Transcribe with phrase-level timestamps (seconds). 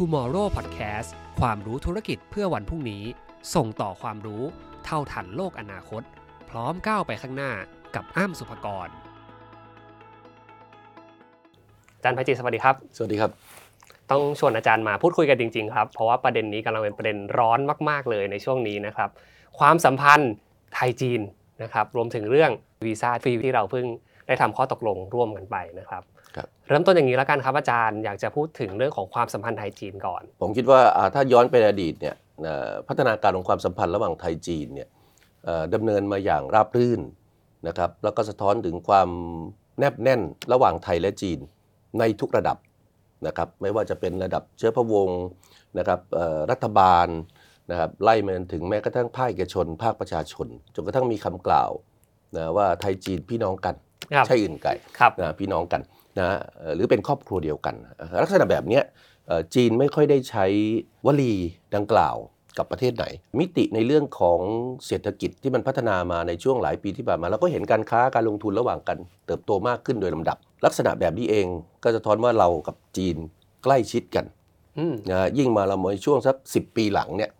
[0.00, 3.02] Tomorrow Podcast ความรู้ธุรกิจเพื่อวันพรุ่งนี้
[3.54, 4.42] ส่งต่อความรู้
[4.84, 6.02] เท่าทันโลกอนาคต
[6.50, 7.52] พร้อมก้าวไปข้างหน้า
[7.94, 8.88] กับอ้ำสุภกร
[11.96, 13.30] อาจารย์ภัยจิตสวัสดีครับ สวัสดีครับ
[14.10, 17.58] ต้องชวนอาจารย์มาพูดคุยกันจริง ๆ ครับ เพราะว่าประเด็นนี้กำลังเป็นประเด็นร้อน
[17.90, 19.10] มาก ๆ เลยในช่วงนี้นะครับ
[19.58, 20.32] ความสัมพันธ์
[20.74, 21.20] ไทยจีน
[21.62, 22.50] นะครับ รวมถึงเรื่อง
[22.84, 23.86] วีซ่าฟรีที่เราเพิ่ง
[24.26, 26.15] ได้ทำข้อตกลงร่วมกันไปนะครับครับ
[26.68, 34.88] เริ่มต้นอย่างนี้แล้วกันครับอาจารย์อยากจะพูดถึงเรื่องของความสัมพันธ์ไทยจีนก่อน ผมคิดว่าอ่าถ้าย้อนไปในอดีตเนี่ยเอ่อพัฒนาการของความสัมพันธ์ระหว่างไทยจีนเนี่ย
[35.44, 37.00] เอ่อดำเนินมาอย่างราบรื่น
[37.68, 39.08] นะครับแล้วก็สะท้อนถึงความ
[39.78, 40.20] แนบแน่น
[40.52, 41.38] ระหว่างไทยและจีน
[41.98, 42.58] ในทุกระดับ
[43.26, 45.22] นะครับไม่ว่าจะเป็นระดับเชื้อพระวงศ์
[45.78, 47.06] นะครับเอ่อรัฐบาล
[47.70, 51.70] นะครับไล่มาจนถึงแม้กระทั่งภาคเอกชน ภาคประชาชน จนกระทั่งมีคำกล่าว
[52.36, 53.74] นะว่าไทยจีนพี่น้องกัน
[54.14, 55.80] ครับใช่อื่นไกลครับนะพี่น้องกัน
[56.20, 58.82] นะเอ่อหรือเป็นครอบครัวเดียวกันเอ่อลักษณะแบบเนี้ย
[59.26, 60.46] เอ่อจีนไม่ค่อยได้ใช้
[61.06, 61.34] วลี
[61.74, 62.16] ดังกล่าว
[62.58, 63.04] กับประเทศไหน
[63.38, 64.40] มิติในเรื่องของ
[64.86, 71.46] เศรษฐกิจที่มันพัฒนามาในช่วงหลายปีที่ผ่านมาเราก็เห็นการค้าการลงทุนระหว่างกันเติบโตมากขึ้นโดยลำดับ ลักษณะแบบนี้เอง
[71.84, 73.16] ก็จะท้อนว่าเรากับจีน
[73.64, 74.24] ใกล้ชิดกัน
[74.78, 77.30] อืมนะฮะยิ่งมาเราในช่วงสักสิปีหลังเนี่ย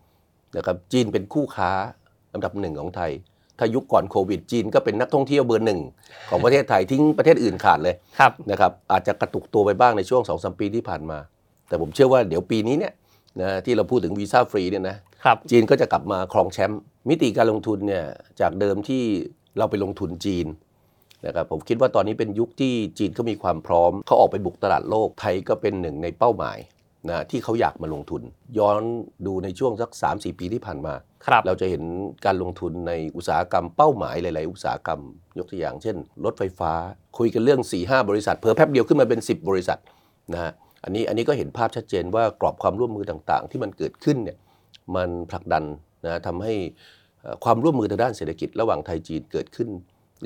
[0.57, 1.71] นะครับจีนเป็นคู่ค้า
[2.33, 3.13] ลำดับหนึ่งของไทย
[3.59, 5.81] ถ้ายุคก่อนโควิดจีนก็เป็นนักท่องเที่ยวเบอร์หนึ่ง
[6.31, 11.19] ของประเทศไทยทิ้งประเทศอื่นขาดเลยครับนะครับอาจจะกระตุกตัวไปบ้างในช่วง2อสปีที่ผ่านมา
[11.69, 12.93] แต่ผมเชื่อว่าเดี๋ยวปีนี้เนี่ย
[13.41, 18.05] นะที่เราพูดถึงวีซ่าฟรีเนี่ยนะครับจีนก็จะกลับมาครองแชมป์มิติการลงทุนเนี่ย
[18.41, 19.03] จากเดิมที่
[19.59, 20.47] เราไปลงทุนจีน
[21.27, 26.59] นะครับผมคิดว่าตอนนี้เป็นยุคที่จีนก็มีความพร้อมเขาออกไปบุกตลาดโลกไทยก็เป็นหนึ่งในเป้าหมาย
[27.09, 28.23] นะที่เขาอยากมาลงทุน
[28.59, 28.83] ย้อน
[29.27, 30.95] ดูในช่วงสัก 3-4 ปีที่ผ่านมา
[31.27, 31.83] ครับเราจะเห็น
[32.25, 35.01] การลงทุนในอุตสาหกรรมเป้าหมายหลาย ๆ อุตสาหกรรม
[35.39, 36.73] ยกตัวอย่างเช่น รถไฟฟ้า
[37.19, 39.79] คุยกันเรื่อง 4-5 บริษัท เพอแป๊บเดียวขึ้นมาเป็น 10 บริษัท
[40.33, 40.53] นะฮะ
[40.85, 44.39] อันนี้อันนี้ก็เห็นภาพชัดเจนว่ากรอบความร่วมมือต่าง ๆ ที่มันเกิดขึ้นเนี่ย
[44.97, 45.65] มันผลักดัน
[46.05, 46.55] นะทำให้
[47.23, 49.69] เอ่อความร่วมมือทางด้านเศรษฐกิจระหว่างไทยจีนเกิดขึ้น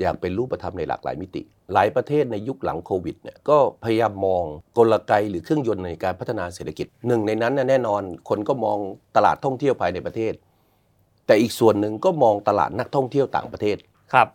[0.01, 1.41] อย่างเป็นรูปธรรมในหลากหลายมิติ
[1.73, 4.43] หลายประเทศในยุคหลังโควิดเนี่ยก็พยายามมอง
[4.77, 8.77] กลไกหรือเครื่องยนต์ในการพัฒนาเศรษฐกิจหนึ่งในนั้นน่ะแน่นอนคนก็มอง
[9.15, 10.33] ตลาดท่องเที่ยวภายในประเทศ
[11.25, 13.77] แต่อีกส่วนหนึ่งก็มองตลาดนักท่องเที่ยวต่างประเทศ
[14.13, 14.27] ครับ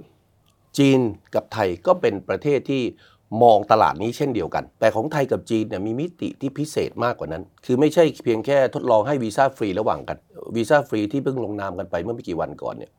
[0.78, 1.00] จีน
[1.34, 2.82] กับไทยก็เป็นประเทศที่
[3.42, 10.18] มองตลาดนี้เช่นเดียวกัน แต่ของไทยกับจีนเนี่ยมีมิติที่พิเศษมากกว่านั้น คือไม่ใช่เพียงแค่ทดลองให้วีซ่าฟรีระหว่างกัน
[10.56, 12.92] วีซ่าฟรีที่เพิ่งลงนามกันไปเมื่อไม่กี่วันก่อนเนี่ย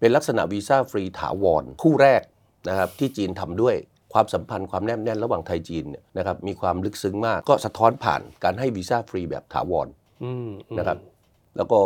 [0.00, 2.22] เป็นลักษณะวีซ่าฟรีถาวรคู่แรก
[2.68, 3.74] นะครับที่จีนทำด้วย
[4.12, 9.88] ความสัมพันธ์ความแนบแน่นระหว่างไทยจีนเนี่ยนะครับมีความลึกซึ้งมากก็สะท้อนผ่านการให้วีซ่าฟรีแบบถาวร
[10.24, 10.98] อืมอืมนะครับ
[11.56, 11.80] แล้วก็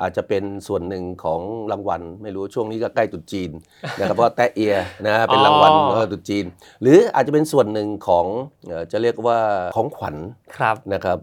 [0.00, 1.40] อาจจะเป็นส่วนหนึ่งของ
[1.72, 3.50] รางวัล ไม่รู้ช่วงนี้ก็ใกล้ตรุษจีน
[3.98, 4.74] นะครับเพราะแตะเอีย
[5.06, 6.44] นะเป็นรางวัลเออตรุษจีน
[6.82, 8.26] หรืออาจจะเป็นส่วนหนึ่งของ
[8.66, 9.38] เอ่อจะเรียกว่า
[9.76, 10.16] ของขวัญ
[10.56, 11.18] ครับนะครับ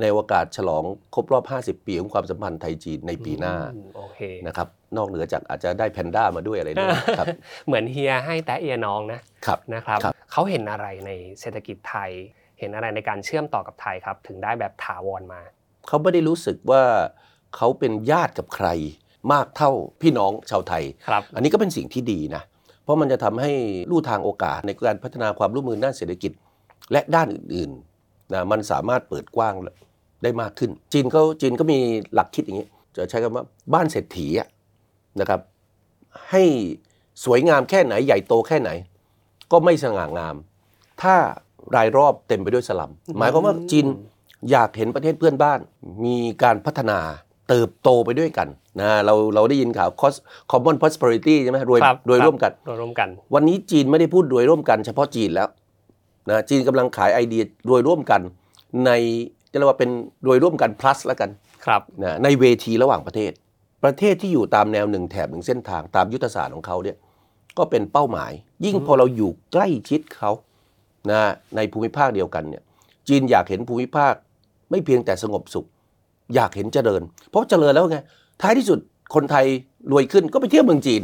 [0.00, 0.82] ในโอกาสฉลอง
[1.14, 1.44] ครบรอบ
[1.80, 7.26] 50 ปีของความสัมพันธ์ไทยจีนในปีหน้าอืมโอเคนะครับนอกเหนือจากอาจจะได้แพนด้ามาด้วยอะไรด้วยครับ
[7.66, 11.10] เหมือนเฮียให้แตะเอียน้องนะครับนะครับครับเขาเห็นอะไรใน
[11.40, 12.10] เศรษฐกิจไทย
[12.58, 15.40] เห็นอะไรในการเชื่อมต่อกับไทยครับ ถึงได้แบบถาวรมา
[15.86, 16.82] เขาไม่ได้รู้สึกว่า
[17.56, 18.68] เขาเป็นญาติกับใคร
[19.32, 19.70] มากเท่า
[20.02, 22.42] พี่น้องชาวไทยครับอันนี้ก็เป็นสิ่งที่ดีนะ
[22.82, 23.52] เพราะมันจะทำให้
[23.90, 26.32] ลู่ทางโอกาสในการพัฒนาความร่วมมือด้านเศรษฐกิจ
[26.92, 29.54] และด้านอื่นๆนะมันสามารถเปิดกว้าง
[30.24, 31.78] ได้มากขึ้น จีนเขาจีนก็มี
[32.14, 34.48] หลักคิดอย่างนี้ จะใช้คำว่าบ้านเศรษฐีอะ
[35.20, 35.40] นะครับ
[36.30, 36.42] ให้
[37.24, 38.70] สวยงามแค่ไหนใหญ่โตแค่ไหน
[39.52, 40.34] ก็ไม่สง่างาม
[41.02, 41.14] ถ้า
[41.76, 43.86] รายรอบเต็มไปด้วยสลัม หมายความว่าจีน
[44.50, 45.58] อยากเห็นประเทศเพื่อนบ้าน
[46.04, 46.98] มีการพัฒนา
[47.48, 48.48] เติบโตไปด้วยกัน
[48.80, 50.18] นะเราเราได้ยินข่าว cost
[50.50, 55.48] common prosperity ใช่ไหมรวยครับรวยครับร่วมกันโดยร่วมกัน วันนี้จีนไม่ได้พูดรวยร่วมกันเฉพาะจีนแล้ว
[56.30, 58.20] นะจีนกำลังขายไอเดียรวยร่วมกัน
[58.86, 58.90] ใน
[59.54, 59.90] จะเรียกว่าเป็น
[60.26, 61.30] รวยร่วมกัน plus แล้วกัน
[61.66, 63.32] ครับนะในเวทีระหว่างประเทศ
[63.84, 66.96] ประเทศที่อยู่ตามแนวหนึ่งแถบหนึ่งเส้นทางตามยุทธศาสตร์ของเขาเนี่ย
[67.58, 68.32] ก็เป็นเป้าหมาย
[68.64, 70.30] ยิ่งพอเราอยู่ใกล้ชิดเขา
[71.10, 71.20] นะ
[71.56, 72.62] ในภูมิภาคเดียวกันเนี่ย
[73.08, 74.14] จีนอยากเห็นภูมิภาค
[74.70, 75.66] ไม่เพียงแต่สงบสุข
[76.34, 77.98] อยากเห็นเจริญ เพราะเจริญแล้วไง
[78.42, 78.78] ท้ายที่สุด
[79.14, 79.46] คนไทย
[79.92, 81.02] รวยขึ้นก็ไปเที่ยวเมืองจีน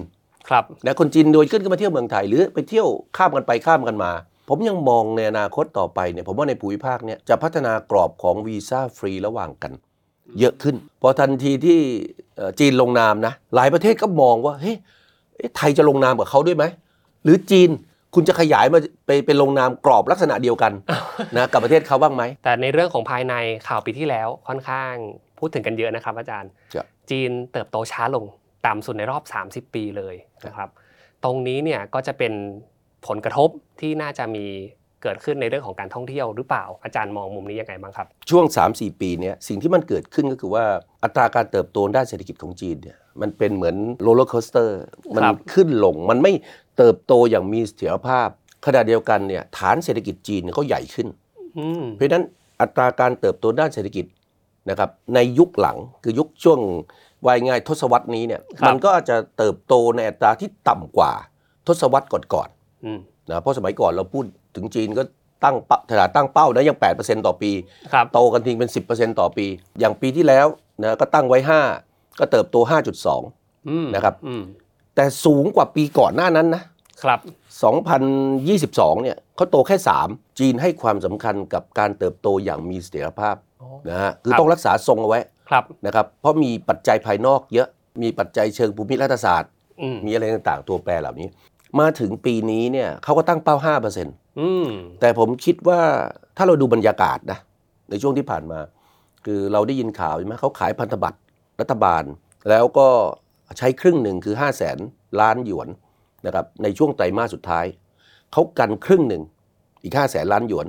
[0.49, 4.13] ครับนะคนจีนรวยขึ้นก็มาเที่ยวเมืองไทยหรือไปเที่ยวข้ามกันไปข้ามกันมา
[4.51, 9.73] ผมยังมองในอนาคตต่อไปเนี่ยผมว่าในภูมิภาคเนี่ยจะพัฒนากรอบของวีซ่าฟรีระหว่างกัน
[10.41, 11.79] เยอะขึ้น พอทันทีที่
[12.37, 14.77] เอ่อจีนลงนามนะหลายประเทศก็มองว่าเฮ้ย
[15.37, 16.65] เอ๊ะไทยจะลงนามกับเขาด้วยไหม
[17.25, 17.71] หรือจีน
[18.15, 20.73] คุณจะขยายมาไปเป็นลงนามกรอบลักษณะเดียวกัน
[21.37, 23.35] นะกับประเทศเขาบ้างไหม แต่ในเรื่องของภายใน
[23.69, 24.93] ข่าวปีที่แล้วค่อนข้าง
[25.39, 28.25] พูดถึงกันเยอะนะครับอาจารย์ครับจีนเติบโตช้าลง
[28.67, 30.15] ต่ำสุดในรอบ 30 ปีเลย
[30.47, 30.69] นะครับ
[31.25, 32.33] ตรงนี้เนี่ยก็จะเป็น
[33.07, 33.49] ผลกระทบ
[33.81, 34.47] ที่น่าจะมี
[35.03, 40.65] เกิดขึ้นในเรื่องของการท่องเที่ยวหรือเปล่าอาจารย์มองมุมนี้ยังไงบ้างครับ ช่วง 3-4 ปีเนี้ยสิ่งที่มันเกิดขึ้นก็คือว่า
[41.05, 44.79] อัตราการเติบโตด้านเศรษฐกิจของจีนเนี่ยมันเป็นเหมือน roller coaster
[45.17, 46.33] มันครับขึ้นลงมันไม่
[46.79, 48.29] เติบโตอย่างมีเสถียรภาพ
[48.67, 51.09] ขณะเดียวกันเนี่ยฐานเศรษฐกิจจีนเนี่ยเขาใหญ่ขึ้น
[51.59, 52.25] อืมเพราะฉะนั้น
[52.61, 54.07] อัตราการเติบโตด้านเศรษฐกิจ
[54.71, 56.59] นะครับในยุคหลังคือยุคช่วง
[57.27, 61.13] วายง่ายทศวรรษนี้เนี่ยมันก็อาจจะเติบโตในอัตราที่ต่ำกว่า
[61.67, 62.60] ทศวรรษก่อนๆอืม
[63.29, 64.25] นะเพราะสมัยก่อนเราพูด
[64.57, 65.03] ถึงจีนก็
[65.45, 67.51] ตั้งเป้าขนาดตั้งเป้านะยัง 8%ต่อปี
[67.93, 69.47] ครับโตกันทิ้งเป็น 10%ต่อปี
[69.81, 70.47] อย่างปีที่แล้ว
[70.83, 71.39] นะก็ตั้งไว้
[71.79, 72.57] 5 ก็เติบโต
[73.13, 74.43] 5.2อืมนะครับอืม
[74.95, 76.63] แต่สูงกว่าปีก่อนหน้านั้นนะ
[77.03, 77.21] ครับ
[78.31, 83.37] 2022 เนี่ยเขาโตแค่ 3 จีนให้ความสำคัญกับการเติบโตอย่างมีเสถียรภาพ
[83.89, 87.69] นะฮะคือครับต้องรักษาทรงเอาไว้ครับนะครับ เพราะมีปัจจัยภายนอกเยอะ
[88.03, 89.51] มีปัจจัยเชิงภูมิรัฐศาสตร์
[89.83, 91.29] อืมมีอะไรต่างๆ ตัวแปรเหล่านี้
[91.79, 93.57] มาถึงปีนี้เนี่ยเขาก็ตั้งเป้า
[93.99, 94.67] 5%อืม
[95.01, 95.81] แต่ผมคิดว่า
[96.37, 97.39] ถ้าเราดูบรรยากาศนะ
[97.91, 98.61] ในช่วงที่ผ่านมา
[99.25, 101.19] คือเราได้ยินข่าวใช่ไหมเขาขายพันธบัตร
[101.61, 102.03] รัฐบาล
[102.49, 102.89] แล้วก็
[103.59, 104.79] ใช้ครึ่งหนึ่งคือ5 0 0แสน
[105.21, 105.69] ล้านหยวน
[106.27, 107.67] นะครับในช่วงไตรมาสสุดท้าย
[108.33, 109.23] เขากันครึ่งหนึ่ง
[109.83, 110.67] อีก5 0 0แสนล้านหยวน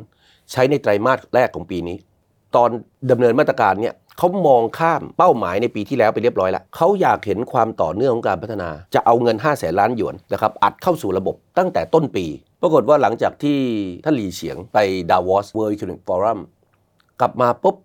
[0.51, 1.97] ใช้ในไตรมาสแรกของปีนี้
[2.55, 2.69] ตอน
[3.11, 12.25] ดำเนินมาตรการเนี่ยเขามองข้ามเป้าหมายในปีที่แล้วไปเรียบร้อยแล้วเขาอยากเห็นความต่อเนื่องของการพัฒนา จะเอาเงิน 5 0 0แสนล้านหยวนนะครับอัดเข้าสู่ระบบตั้งแต่ต้นปี
[12.61, 13.57] ปรากฏว่าหลังจากที่
[14.03, 14.77] ท่านหลีเฉียงไป
[15.11, 16.39] ดาวอส World Economic Forum
[17.19, 17.75] กลับมาปุ๊บ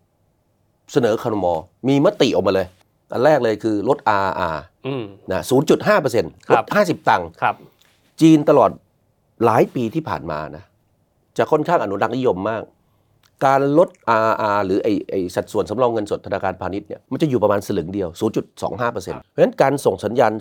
[0.92, 1.52] เสนอคารมอ
[1.88, 2.66] มีมติออกมาเลย
[3.12, 6.64] อันแรกเลยคือลด RR อืมนะ0.5%ลครัด
[6.94, 7.54] บ50 ตังค์ครับ
[8.20, 8.70] จีนตลอด
[9.44, 10.64] หลายปีที่ผ่านมานะ
[11.38, 12.62] จะค่อนข้างอนุรักษ์นิยมมาก
[13.44, 13.88] การลด
[14.28, 18.08] RR หรือไอไอสัดส่วนสำรองเงินสดธนาคารพาณิชย์เนี่ยมันจะอยู่ประมาณสลึงเดียว
[18.50, 20.32] 0.25%เพราะฉะนั้นการส่งสัญญาณ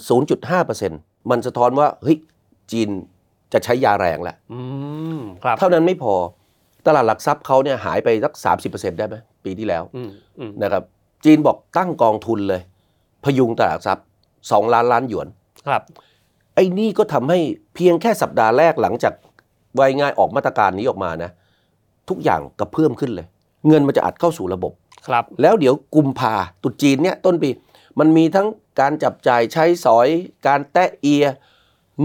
[0.62, 2.18] 0.5%มันสะท้อนว่าเฮ้ย
[2.72, 2.90] จีน
[3.54, 4.60] จะใช้ยาแรงแล้วอื
[5.18, 6.14] มครับเท่านั้นไม่พอ
[6.86, 8.34] ตลาดหลักทรัพย์เขาเนี่ยหายไปสัก
[8.66, 9.16] 30%ได้ไหม
[9.46, 10.10] ปีที่แล้วอืม
[10.40, 10.84] อืมนะครับ
[11.26, 12.62] จีนบอกตั้งกองทุนเลย
[13.24, 14.06] พยุงตลาดหลักทรัพย์
[14.40, 15.28] 2 ล้านล้านหยวน
[15.68, 15.82] ครับ
[16.56, 17.40] ไอ้นี่ก็ทำให้
[17.76, 19.14] เพียงแค่สัปดาห์แรกหลังจาก
[19.80, 21.32] วายง่ายออกมาตรการนี้ออกมานะ
[22.10, 23.28] ทุกอย่างกระเพื่อมขึ้นเลย
[23.68, 24.74] เงินมันจะอัดเข้าสู่ระบบ
[25.08, 27.50] ครับ แล้วเดี๋ยวกุมภาตรุษจีนเนี่ยต้นปี
[28.00, 28.48] มันมีทั้ง
[28.80, 30.08] การจับจ่ายใช้สอย
[30.48, 31.26] การแตะเอีย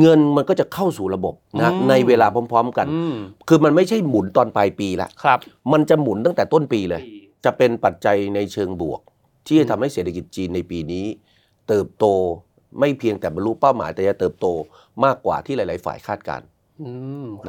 [0.01, 3.15] เงินมันก็จะเข้าสู่ระบบนะอืมในเวลาพร้อม ๆ กันอืม
[3.49, 5.39] คือมันไม่ใช่หมุนตอนปลายปีละครับ
[5.73, 7.03] มันจะหมุนตั้งแต่ต้นปีเลย
[7.45, 9.01] จะเป็นปัจจัยในเชิงบวก
[9.47, 11.07] ที่จะทำให้เศรษฐกิจจีนในปีนี้
[11.69, 12.05] เติบโต
[12.81, 14.47] ไม่เพียงแต่บรรลุเป้าหมายแต่จะเติบโต
[15.05, 16.50] มากกว่าที่หลาย ๆ ฝ่ายคาดการณ์อืมครับนะ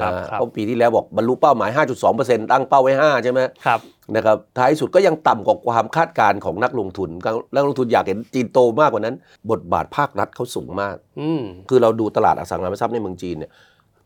[0.00, 1.70] ครับเพราะปีที่แล้วบอกบรรลุเป้าหมาย
[2.10, 3.80] 5.2%ตั้งเป้าไว้ 5 ใช่ไหมครับ
[4.16, 7.10] นะครับท้ายสุดก็ยังต่ำกว่าความคาดการณ์ของนักลงทุน
[7.54, 9.16] นักลงทุนอยากเห็นจีนโตมากกว่านั้น
[9.50, 13.50] บทบาทภาครัฐเขาสูงมากอืมคือเราดูตลาดอสังหาริมทรัพย์ในเมืองจีนเนี่ย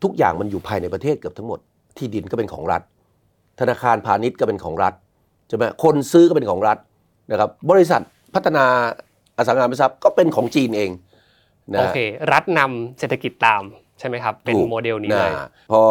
[0.03, 1.59] ทุกอย่างมันอยู่ภายในประเทศเกือบทั้งหมด
[1.97, 2.81] ที่ดินก็เป็นของรัฐ
[3.59, 4.93] ธนาคารพาณิชย์ก็เป็นของรัฐ
[5.47, 6.77] ใช่ไหมคนซื้อก็เป็นของรัฐ
[7.31, 8.01] นะครับบริษัท
[8.35, 8.65] พัฒนา
[9.37, 10.91] อสังหาริมทรัพย์ก็เป็นของจีนเอง
[11.73, 11.99] นะโอเค
[12.31, 13.63] รัฐนำเศรษฐกิจตาม
[13.99, 15.81] ใช่ไหมครับ เป็นถูกโมเดลนี้เลยนะพอ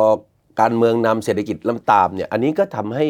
[0.61, 3.07] การเมืองนำเศรษฐกิจลำตามเนี่ยอันนี้ก็ทำให้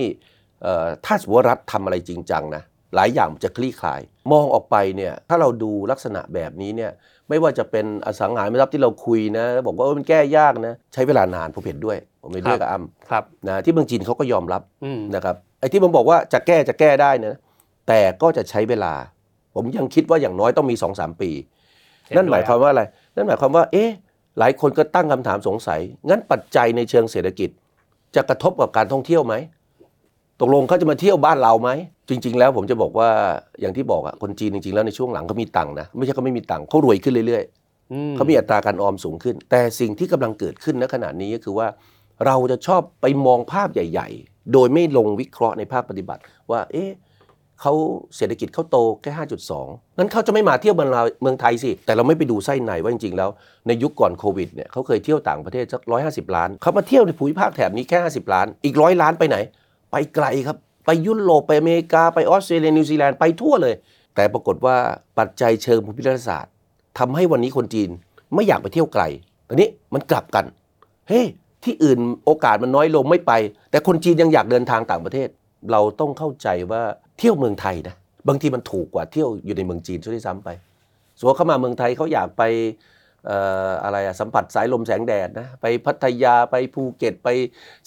[0.62, 2.62] เอ่อถ้าสมมติว่ารัฐทำอะไรจริงจังนะ
[2.94, 4.00] หลายอย่างมันจะคลี่คลาย
[4.32, 6.90] มองออกไปเนี่ยถ้าเราดูลักษณะแบบนี้เนี่ย
[7.28, 17.34] ไม่ว่าจะเป็นอสังหาริมทรัพย์ที่เราคุยนะแล้วบอกว่าเออมันแก้ยากนะใช้เวลานานผมเห็นด้วย ผมเห็นด้วยกับอ้ำครับนะที่เมืองจีนเขาก็ยอมรับอืมนะครับไอ้ที่ผมบอกว่าจะแก้จะแก้ได้นะ
[17.88, 18.94] แต่ก็จะใช้เวลา
[19.54, 21.30] ผมยังคิดว่าอย่างน้อยต้องมี2-3ปี
[22.06, 22.82] เห็นั่นหมายด้ความว่าอะไร
[23.14, 23.90] นั่นหมายความว่า เอ๊ะ
[24.38, 27.50] หลายคนก็ตั้งคำถามสงสัย งั้นปัจจัยในเชิงเศรษฐกิจ
[28.16, 29.34] จะกระทบกับการท่องเที่ยวไหม
[30.40, 31.70] ตกลงเขาจะมาเที่ยวบ้านเราไหม
[32.08, 33.08] จริง ๆ แล้วผมจะบอกว่า
[33.60, 37.44] อย่างที่บอกอะคนจีนจริง ๆ แล้วในช่วงหลังเขามีตังค์นะ ไม่ใช่เขาไม่มีตังค์เขารวยขึ้นเรื่อย
[37.92, 41.68] อืๆเขามีอัตราการออมสูงขึ้น แต่สิ่งที่กำลังเกิดขึ้นณขณะนี้ก็คือว่า
[42.26, 46.88] เราจะชอบไปมองภาพใหญ่ ๆ โดยไม่ลงวิเคราะห์ในภาคปฏิบัติ ว่า เอ๊ะ
[47.60, 47.72] เขา
[48.16, 49.12] เศรษฐกิจเขาโตแค่
[49.56, 53.30] 5.2 งั้นเขาจะไม่มาเที่ยวเมืองเราเมืองไทยสิ แต่เราไม่ไปดูไส้ในว่าจริงๆแล้ว
[53.66, 59.36] ในยุคก่อนโควิดเนี่ยเขาเคยเที่ยวต่างประเทศสัก 150 ล้าน เขามาเที่ยวในภูมิภาคแถบนี้แค่ 50 ล้าน อีกร้อยล้านไปไหน
[59.92, 63.74] ไปไกลครับ ไปยุโรปไปอเมริกาไปออสเตรเลียนิวซีแลนด์ไปทั่วเลย
[64.14, 64.76] แต่ปรากฏว่า
[65.18, 66.52] ปัจจัยเชิงภูมิรัฐศาสตร์
[66.98, 67.90] ทำให้วันนี้คนจีน
[68.34, 69.02] ไม่อยากไปเที่ยวไกล
[69.48, 70.44] ตอนนี้มันกลับกัน
[71.08, 71.26] เฮ้ย
[71.64, 73.32] ที่อื่นโอกาสมันน้อยลงไม่ไป
[73.70, 75.28] แต่คนจีนยังอยากเดินทางต่างประเทศ
[75.72, 76.82] เราต้องเข้าใจว่า
[77.18, 77.94] เที่ยวเมืองไทยนะ
[78.28, 80.48] บางทีมันถูกกว่าเที่ยวอยู่ในเมืองจีนซะด้วยซ้ำไป
[81.18, 82.42] ส่วนเขามาเมืองไทยเขาอยากไป
[83.84, 87.28] อะไรอะสัมผัสสายลมแสงแดดนะไปพัทยาไปภูเก็ตไป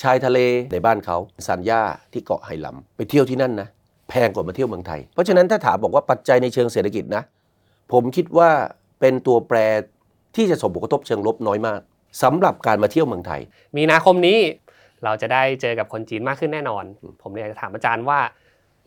[0.01, 0.39] ชายทะเล
[0.73, 1.17] ในบ้านเขา
[1.49, 1.81] สัญญา
[2.13, 3.67] ที่เกาะไหหลำไปเที่ยวที่นั่นนะ
[4.09, 7.23] แพงกว่ามาเที่ยวเมืองไทย เพราะฉะนั้นถ้าถามบอกว่าปัจจัยในเชิงเศรษฐกิจนะ
[7.91, 8.49] ผมคิดว่า
[8.99, 9.57] เป็นตัวแปร
[10.35, 11.79] ที่จะส่งผลกระทบเชิงลบน้อยมาก
[12.23, 13.41] สำหรับการมาเที่ยวเมืองไทย
[13.77, 14.39] มีนาคมนี้
[15.03, 16.83] เราจะได้เจอกับคนจีนมากขึ้นแน่นอน
[17.21, 18.19] ผมเลยอยากจะถามอาจารย์ว่า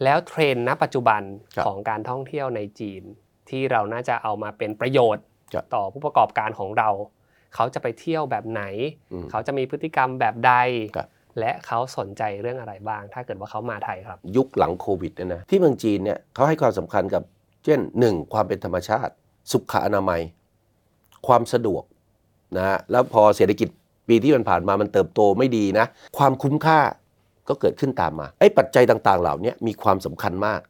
[0.04, 1.22] แล้วเทรนด์ณปัจจุบัน
[1.56, 3.02] ครับของการท่องเที่ยวในจีน
[3.48, 6.88] ที่เราน่าจะเอามาเป็นประโยชน์ครับต่อผู้ประกอบการของเรา
[7.54, 8.62] เขาจะไปเที่ยวแบบไหน
[9.12, 10.52] อืมเขาจะมีพฤติกรรมแบบใด
[10.96, 17.22] ครับและเขาสนใจเรื่องอะไรบ้าง ถ้าเกิดว่าเขามาไทยครับ ยุคหลังโควิดเนี่ยนะที่เมืองจีนเนี่ยเขาให้ความสำคัญกับ
[17.64, 19.12] เช่นหนึ่งความเป็นธรรมชาติ
[19.52, 20.20] สุขอนามัย
[21.26, 21.82] ความสะดวก
[22.56, 23.68] นะฮะแล้วพอเศรษฐกิจ
[24.08, 25.86] ปีที่มันผ่านมามันเติบโตไม่ดีนะ
[26.18, 26.78] ความคุ้มค่า
[27.48, 30.60] ก็เกิดขึ้นตามมาไอ้ปัจจัยต่าง ๆ เหล่านี้มีความสำคัญมาก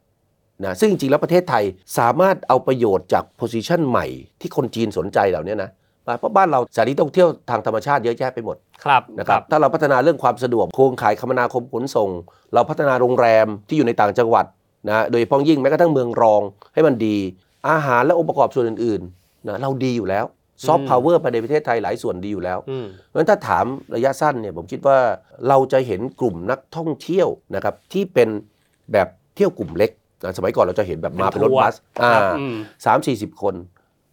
[0.65, 1.63] นะซึ่งจริงๆแล้วประเทศไทย
[1.97, 4.05] สามารถเอาประโยชน์จากโพซิชันใหม่
[4.41, 5.69] ที่คนจีนสนใจเหล่านี้นะ
[6.07, 12.09] มาเพราะบ้านเราสถานที่ท่องเที่ยวทางธรรมชาติเยอะแยะไปหมดครับนะครับ ถ้าเราพัฒนาเรื่องความสะดวกโครงข่ายคมนาคมขนส่ง
[12.53, 14.45] เราพัฒนาโรงแรมที่อยู่ในต่างจังหวัด
[14.87, 16.41] นะโดยเฉพาะยิ่งแม้กระทั่งเมืองรอง
[16.73, 17.17] ให้มันดี
[17.69, 20.25] อาหารและองค์ประกอบส่วนอื่นๆนะเราดีอยู่แล้ว
[20.65, 24.97] ซอฟต์พาวเวอร์ภายในประเทศไทยหลายส่วนดีอยู่แล้วอืมเพราะฉะนั้นถ้าถามระยะสั้นเนี่ยผมคิดว่า
[25.47, 28.29] เราจะเห็นกลุ่มนักท่องเที่ยวนะครับที่เป็น
[28.91, 29.91] แบบเที่ยวกลุ่มเล็ก
[30.23, 32.55] นะสมัยก่อนเราจะเห็นแบบมาเป็นรถบัส อ่า ครับอืม
[32.85, 33.55] สามสี่สิบคน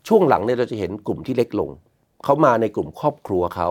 [0.09, 1.70] ช่วงหลังเนี่ยเราจะเห็นกลุ่มที่เล็กลง
[2.25, 3.70] เขามาในกลุ่มครอบครัวเขา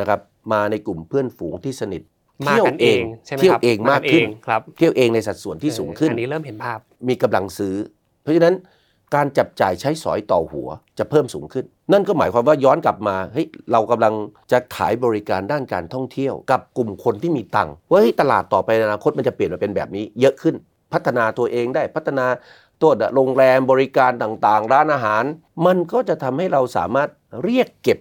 [0.00, 0.20] นะครับ
[0.52, 2.02] มาในกลุ่มเพื่อนฝูงที่สนิท
[2.46, 7.74] มาเที่ยวกันเองใช่ไหมเที่ยควรับเองมากขึ้นเองครับเที่ยวเองในสัดส่วนที่สูงขึ้นอันนี้เริ่มเห็นภาพมีกำลังซื้อ
[8.22, 8.54] เพราะฉะนั้น
[9.14, 10.68] การจับจ่ายใช้สอยต่อหัว
[10.98, 14.14] จะเพิ่มสูงขึ้น นั่นก็หมายความว่าย้อนกลับมาเฮ้ยเรากำลัง
[14.52, 20.54] จะขายบริการด้านการท่องเที่ยว กับกลุ่มคนที่มีตังค์ว่าเฮ้ยตลาดต่อไปในอนาคตมันจะเปลี่ยนมาเป็นแบบนี้ เยอะขึ้น
[20.92, 22.26] พัฒนาตัวเองได้พัฒนา
[22.82, 25.24] ตัวโรงแรมบริการต่างๆ ร้านอาหาร
[25.66, 27.08] มันก็จะทำให้เราสามารถ
[27.42, 27.98] เรียกเก็บ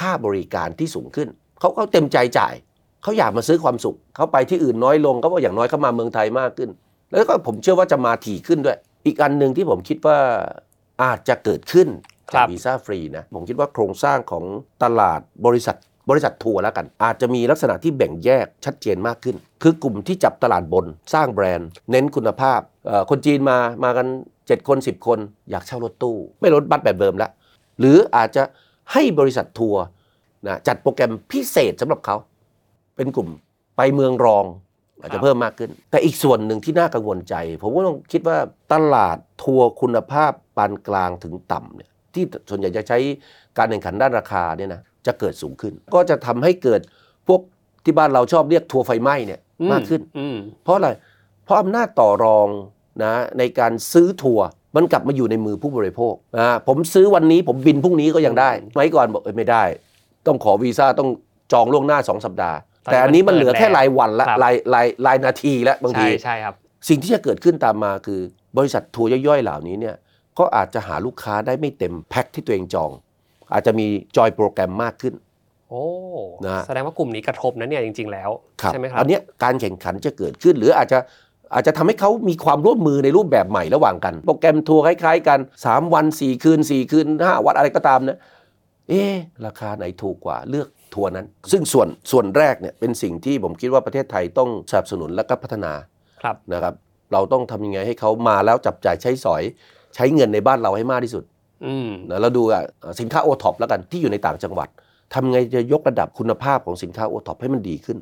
[0.00, 1.28] ค่าบริการที่สูงขึ้น
[1.58, 2.54] เขาเขาเต็มใจจ่าย
[3.02, 6.70] เขาอยากมาซื้อความสุขเขาไปที่อื่นน้อยลงเขาบอกอย่างน้อยเขามาเมืองไทยมากขึ้น
[7.10, 10.18] แล้วก็ผมเชื่อว่าจะมาถี่ขึ้นด้วย อีกอันหนึ่งที่ผมคิดว่า
[11.02, 11.88] อาจจะเกิดขึ้น
[12.30, 14.44] ครัจากวีซ่าฟรีนะ ผมคิดว่าโครงสร้างของ
[14.82, 15.76] ตลาดบริษัท
[16.10, 25.18] บริษัททัวร์แล้วกัน อาจจะมีลักษณะที่แบ่งแยกชัดเจนมากขึ้น คือกลุ่มที่จับตลาดบนสร้างแบรนด์ เน้นคุณภาพเอ่อคนจีนมามากัน 7 คน 10 คน
[25.50, 27.30] อยากเช่ารถตู้ ไม่รถบัสแบบเดิมแล้ว
[27.78, 28.42] หรืออาจจะ
[28.92, 29.82] ให้บริษัททัวร์
[30.46, 32.16] นะจัดโปรแกรมพิเศษสำหรับเขา
[32.96, 33.28] เป็นกลุ่ม
[33.76, 34.44] ไปเมืองรอง
[35.00, 38.38] อาจจะครับเพิ่มมากขึ้น แต่อีกส่วนหนึ่งที่น่ากังวลใจ ผมก็ต้องคิดว่า
[38.72, 42.98] ตลาดทัวร์คุณภาพปานกลางถึงต่ำเนี่ยที่ส่วนใหญ่จะใช้
[43.58, 46.80] การแข่งขันด้านราคาเนี่ยนะจะเกิดสูงขึ้น ก็จะทำให้เกิด
[47.28, 47.40] พวก
[47.84, 49.40] ที่บ้านเราชอบเรียกทัวร์ไฟไหม้เนี่ย
[49.72, 50.90] มากขึ้นอืมเพราะอะไร
[51.44, 52.48] เพราะอำนาจต่อรอง
[53.04, 59.64] นะในการซื้อทัวร์มันกลับมาอยู่ในมือผู้บริโภคนะผมซื้อวันนี้ผมบินพรุ่งนี้ก็ยังได้สมัยก่อนบอกเอ้ยไม่ได้
[60.26, 61.08] ต้องขอวีซ่าต้อง
[61.52, 66.54] จองล่วงหน้า 2 สัปดาห์ตอนนี้ แต่อันนี้มันเหลือแค่เปิดแล้วรายวันละครับรายรายรายนาทีละบางใช่ทีใช่ครับ
[66.88, 68.20] สิ่งที่จะเกิดขึ้นตามมาคือ
[68.56, 69.96] บริษัททัวร์ย่อยๆเหล่านี้เนี่ย
[70.38, 72.90] ก็อาจจะหาลูกค้าได้ไม่เต็มแพ็คที่ตัวเองจอง
[73.52, 75.14] อาจจะมีจอยโปรแกรมมากขึ้น
[75.68, 75.84] โอ้
[76.46, 78.30] นะแสดงว่ากลุ่มนี้กระทบนะเนี่ยจริง ๆ แล้ว
[78.62, 80.98] ครับใช่ไหมครับอันเนี้ยการแข่งขันจะเกิดขึ้นหรืออาจจะ
[81.54, 88.18] อาจจะทำให้เขามีความร่วมมือในรูปแบบใหม่ระหว่างกัน โปรแกรมทัวร์คล้ายๆกัน 3 วัน 4 คืน 4 คืน 5 วันอะไรก็ตามนะ
[88.88, 89.14] เอ๊ะ
[89.46, 95.72] ราคาไหนถูกกว่าเลือก ทัวร์นั้น ซึ่งส่วนส่วนแรกเนี่ยเป็นสิ่งที่ผมคิดว่าประเทศไทยต้องสนับสนุนและก็พัฒนา
[96.22, 96.74] ครับนะครับ
[97.12, 99.42] เราต้องทำยังไงให้เขามาแล้วจับจ่ายใช้สอย
[99.94, 101.24] ใช้เงินในบ้านเราให้มากที่สุด
[101.64, 102.62] อืมนะเราดูอะ
[103.00, 104.68] สินค้าโอท็อปแล้วกันที่อยู่ในต่างจังหวัด
[105.14, 107.98] ทำไงจะยกระดับคุณภาพของสินค้าโอท็อปให้มันดีขึ้น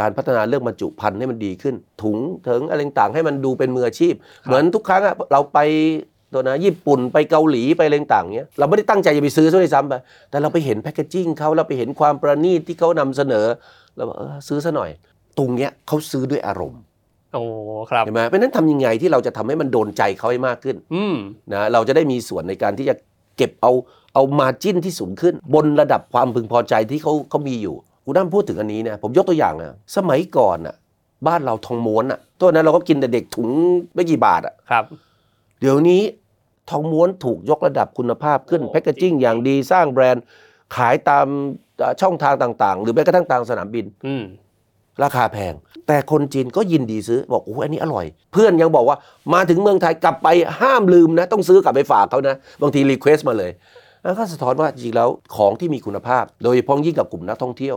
[0.00, 4.14] การพัฒนาเรื่องบรรจุภัณฑ์ให้มันดีขึ้น ถุงเถิงอะไรต่างๆให้มันดูเป็นมืออาชีพ
[4.44, 5.58] เหมือนทุกครั้งอะเราไป
[6.36, 9.94] ตัวนะญี่ปุ่นไปเกาหลีไปอะไรต่างๆเนี้ยเราไม่ได้ตั้งใจจะไปซื้อซะด้วยซ้ำไป
[10.30, 13.46] แต่เราไปเห็นแพคเกจิ้งเขาเราไปเห็นความประณีตที่เขานำเสนอ
[13.96, 14.90] เราบอกเออซื้อซะหน่อย
[15.38, 16.80] ตรงเนี้ยเขาซื้อด้วยอารมณ์
[17.34, 17.42] โอ้
[17.90, 21.16] ครับเห็นไหมเพราะฉะนั้นทำยังไงที่เราจะทำให้มันโดนใจเขาให้มากขึ้นอืม
[21.52, 22.94] นะเราจะได้มีส่วนในการที่จะ
[23.36, 23.72] เก็บเอา
[24.14, 27.74] เอามาจิ้นที่สูงขึ้น บนระดับความพึงพอใจที่เขาเขามีอยู่
[28.04, 30.74] คุณน้ำพูดถึงอันนี้นะผมยกตัวอย่างนะสมัยก่อนน่ะ
[31.26, 33.48] บ้านเราทองม้วนอะตัวนั้นเราก็กินแต่เด็กถุง
[33.94, 34.84] ไม่กี่บาทอะครับ
[35.60, 36.02] เดี๋ยวนี้
[36.70, 40.24] ทองม้วนถูกยกระดับคุณภาพขึ้นโอ้ packaging อย่างดีสร้างแบรนด์
[40.76, 41.26] ขายตาม
[41.78, 44.24] เอ่อช่องทางต่างๆ หรือแม้กระทั่งตามสนามบินอืม
[45.04, 45.54] ราคาแพง
[45.86, 48.96] แต่คนจีนก็ยินดีซื้อบอกโอ้อันนี้อร่อย เพื่อนยังบอกว่า
[49.34, 50.28] มาถึงเมืองไทยกลับไป
[50.60, 53.52] ห้ามลืมนะ ต้องซื้อกลับไปฝากเขานะ บางที request มาเลย
[54.02, 57.76] แล้วก็สะท้อนว่าจริงๆแล้วของที่มีคุณภาพ โดยเฉพาะยิ่งกับกลุ่มนักท่องเที่ยว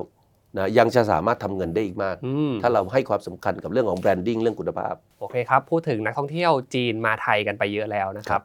[0.57, 8.41] นะยังจะสามารถทำเงินได้อีกมากอืมถ้าเราให้ความสำคัญกับเรื่องของ branding เรื่องคุณภาพ โอเคครับ พูดถึงนักท่องเที่ยวจีนมาไทยกันไปเยอะแล้วนะครับ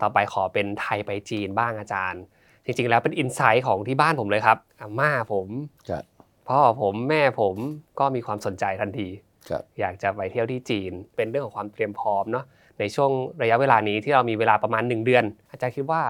[0.00, 2.22] ต่อไปขอเป็นไทยไปจีนบ้างอาจารย์
[2.64, 5.48] จริงๆ แล้วเป็น insight ของที่บ้านผมเลยครับอาม่าผม
[5.90, 6.04] ครับ
[6.48, 7.54] พ่อผมแม่ผม
[8.00, 9.08] ก็มีความสนใจทันที
[9.50, 12.44] ครับอยากจะไปเที่ยวที่จีน เป็นเรื่องของความเตรียมพร้อมเนาะ
[12.78, 13.10] ในช่วง
[13.42, 16.02] ระยะเวลานี้ที่เรามีเวลาประมาณ 1 เดือน อาจารย์คิดว่า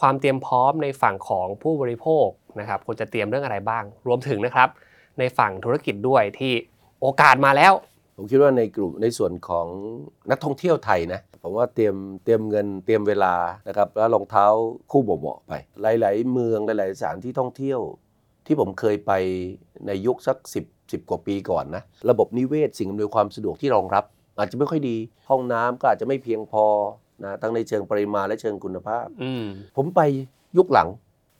[0.00, 2.26] ความเตรียมพร้อมในฝั่งของผู้บริโภค
[2.60, 4.68] นะครับควรจะเตรียมเรื่องอะไรบ้าง รวมถึงนะครับ
[5.18, 6.52] ในฝั่งธุรกิจด้วยที่
[7.00, 7.72] โอกาสมาแล้ว
[8.22, 9.66] ผมคิดว่าในกลุ่มในส่วนของ
[10.30, 13.34] นักท่องเที่ยวไทยนะผมว่าเตรียมเตรียมเงินเตรียมเวลา
[13.68, 14.46] นะครับแล้วรองเท้า
[14.90, 15.52] คู่เหมาะๆไป
[16.00, 17.80] หลาย ๆ เมืองหลาย ๆ สถานที่ท่องเที่ยว
[18.46, 19.12] ที่ผมเคยไป
[19.86, 20.36] ในยุคสัก
[20.68, 24.04] 10 10 กว่าปีก่อนนะระบบนิเวศสิ่งอำนวยความสะดวกที่รองรับ
[24.38, 24.96] อาจจะไม่ค่อยดี
[25.28, 26.64] ห้องน้ำก็อาจจะไม่เพียงพอ
[27.24, 29.44] นะทั้งในเชิงปริมาณและเชิงคุณภาพอืม
[29.76, 30.00] ผมไป
[30.56, 30.88] ยุคหลัง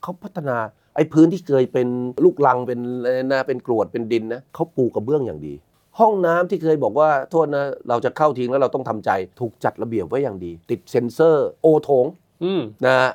[0.03, 0.57] เขาพัฒนา
[0.95, 1.89] ไอ้พื้นที่เคยเป็น
[2.25, 5.55] ลูกลังเป็นอะไรนะเป็นกรวดเป็นดินนะเขาปูกระเบื้องอย่างดี
[6.01, 12.07] ห้องน้ำที่เคยบอกว่าโทษนะเราจะเข้าทิ้งแล้วเราต้องทำใจ ถูกจัดระเบียบไว้อย่างดี ติดเซ็นเซอร์โอโถง
[12.45, 13.11] อืมนะฮะ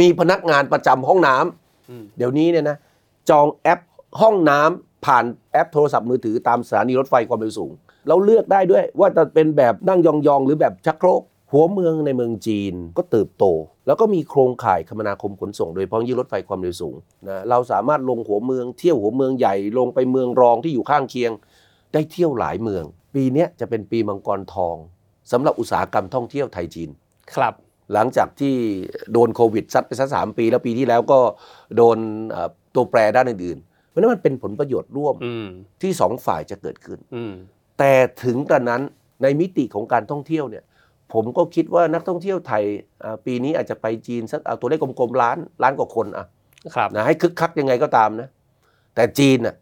[0.00, 2.76] มีพนักงานประจำห้องน้ำอืมเดี๋ยวนี้เนี่ยนะ
[3.30, 3.80] จองแอป
[4.20, 7.72] ห้องน้ำผ่านแอปโทรศัพท์มือถือตามสถานีรถไฟความเร็วสูง
[8.08, 11.22] เราเลือกได้ด้วยว่าจะเป็นแบบนั่งยองๆ หรือแบบชักโครก
[11.52, 13.44] หัวเมืองในเมืองจีนก็เติบโต
[13.86, 16.94] แล้วก็มีโครงข่ายคมนาคมขนส่ง โดยเฉพาะยิ่งรถไฟความเร็วสูง
[17.28, 21.32] นะเราสามารถลงหัวเมืองเที่ยวหัวเมืองใหญ่ลงไปเมืองรองที่อยู่ข้างเคียง
[21.94, 22.84] ได้เที่ยวหลายเมือง
[23.14, 24.76] ปีเนี้ยจะเป็นปีมังกรทอง
[25.32, 26.90] สำหรับอุตสาหกรรมท่องเที่ยวไทยจีน
[27.34, 27.54] ครับ
[27.92, 28.54] หลังจากที่
[29.12, 31.18] โดนโควิดซัดไปสักสามปี แล้วปีที่แล้วก็
[31.76, 31.98] โดน
[32.30, 35.48] เอ่อตัวแปรด้านอื่นๆ เพราะฉะนั้นมันเป็นผลประโยชน์ร่วมอืม
[35.82, 37.32] ที่สองฝ่ายจะเกิดขึ้น อืม
[37.78, 37.92] แต่
[38.24, 38.82] ถึงกระนั้น
[39.22, 40.64] ในมิติของการท่องเที่ยวเนี่ย
[41.12, 42.64] ผมก็คิดว่านักท่องเที่ยวไทย
[43.04, 46.26] อ่าปีนี้อาจจะไปจีนสักเอาตัวเลขกลมๆล้านล้านกว่าคนอะ
[46.74, 48.28] ครับ นะให้คึกคักยังไงก็ตามนะ
[48.94, 49.54] แต่จีนน่ะ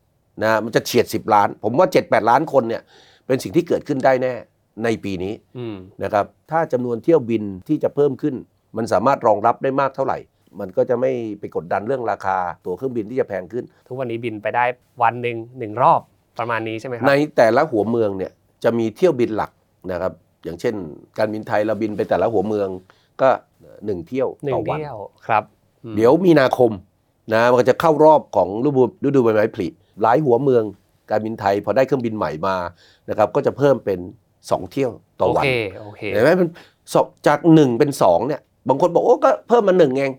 [0.42, 2.82] นะมันจะเฉียด 10 ล้าน ผมว่า 7-8 ล้านคนเนี่ย
[3.26, 4.32] เป็นสิ่งที่เกิดขึ้นได้แน่
[4.84, 8.34] ในปีนี้อืมนะครับถ้าจำนวนเที่ยวบินที่จะเพิ่มขึ้น
[8.76, 10.18] มันสามารถรองรับได้มากเท่าไหร่
[10.60, 14.64] มันก็จะไม่ไปกดดันเรื่องราคาตั๋วเครื่องบินที่จะแพงขึ้น ทุกวันนี้บินไปได้
[15.02, 16.00] วันหนึ่งหนึ่งรอบ
[16.38, 18.32] ประมาณนี้ใช่ไหมครัในแต่ละหัวเมืองเนี่ย
[18.64, 19.50] จะมีเที่ยวบินหลัก
[19.92, 20.12] นะครับ
[20.44, 20.74] อย่างเช่น
[21.18, 22.68] การบินไทยเราบินไปแต่ละหัวเมือง
[23.22, 23.28] ก็
[23.86, 24.96] หนึ่งเที่ยวหนึ่ต่องวัน เที่ยว
[25.26, 25.44] ครับ
[25.84, 26.70] อืม เดี๋ยวมีนาคม
[27.32, 29.68] นะมันก็จะเข้ารอบของฤดูฤดูใบไม้ผลิ
[30.02, 30.64] หลายหัวเมือง
[31.10, 32.56] การบินไทยพอได้เครื่องบินใหม่มา
[33.10, 34.00] นะครับก็จะเพิ่มเป็น
[34.34, 35.48] 2 เที่ยวต่อโอวันเค
[35.80, 36.48] โอเคเห็นไหมมัน
[36.92, 40.12] สองจาก 1 เป็น2เนี่ยบางคนบอกโอ้ก็เพิ่มมาหนึ่งเอง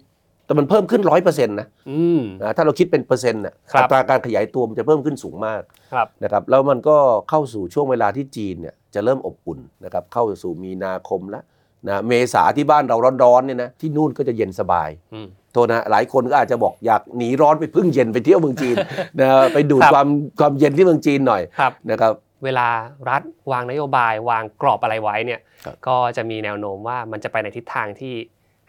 [0.45, 5.61] แต่มันเพิ่มขึ้นร้อยเปอร์เซ็นต์นะอืมนะถ้าเราคิดเป็นเปอร์เซ็นต์น่ะครับอัตราการขยายตัวมันจะเพิ่มขึ้นสูงมาก
[5.93, 6.97] ครับนะครับแล้วมันก็
[7.29, 11.43] เข้าสู่ช่วงเวลาที่จีนเนี่ยจะเริ่มอบอุ่นนะครับเข้าสู่มีนาคมแล้ว
[11.87, 18.75] นะเมษาที่บ้านเราร้อนๆเนี่ยนะที่นู่นก็จะเย็นสบายอืมโทษนะหลายคนก็อาจจะบอกอยากหนีร้อนไปพึ่งเย็นไปเที่ยวเมืองจีน
[19.19, 20.07] นะไปดูดครับความ
[20.39, 22.67] ความเย็นที่เมืองจีนหน่อยครับนะครับเวลา
[23.09, 28.13] รัฐวางนโยบายวางกรอบอะไรไว้เนี่ยครับก็จะมีแนวโน้มว่ามันจะไปในทิศทางที่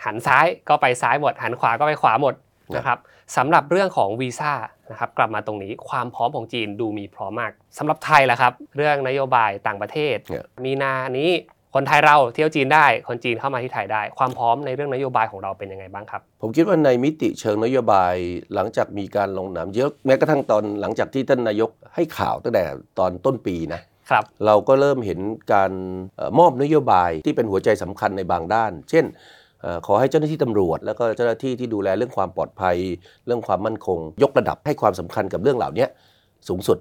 [0.04, 2.34] หันซ้ายก็ไปซ้ายหมด หันขวาก็ไปขวาหมด
[2.76, 2.98] นะครับ
[3.36, 4.52] สำหรับเรื่องของวีซ่า
[4.90, 11.30] นะครับกลับมาตรงนี้ความพร้อมของจีนดูมีพร้อมมากสำหรับไทยล่ะครับ เรื่องนโยบายต่างประเทศเนี่ยมีนานี้
[11.74, 18.14] คนไทยเราเที่ยวจีนได้คนจีนเข้ามาที่ไทยได้ ความพร้อมในเรื่องนโยบายของเราเป็นยังไงบ้างครับ ผมคิดว่าในมิติเชิงนโยบาย
[18.54, 22.64] หลังจากมีการลงนามเยอะแม้กระทั่งตอนหลังจากที่ท่านนายกให้ข่าวตั้งแต่
[22.98, 25.20] ตอนต้นปีนะครับ เราก็เริ่มเห็น
[25.52, 25.72] การ
[26.16, 29.04] เอ่อมอบนโยบายที่เป็นหัวใจสำคัญในบางด้าน เช่น
[29.60, 32.76] เอ่อขอให้เจ้าหน้าที่ตำรวจ แล้วก็เจ้าหน้าที่ที่ดูแลเรื่องความปลอดภัย
[33.26, 35.86] เรื่องความมั่นคง ยกระดับให้ความสำคัญกับเรื่องเหล่านี้
[36.48, 36.78] สูงสุด